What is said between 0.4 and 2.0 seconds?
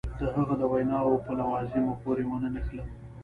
د ویناوو په لوازمو